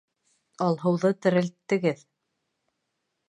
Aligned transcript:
Алһыуҙы 0.67 1.11
терелттегеҙ. 1.25 2.01